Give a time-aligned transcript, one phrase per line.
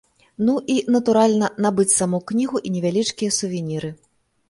[0.45, 3.97] Ну і, натуральна, набыць саму кнігу і невялічкія сувеніры.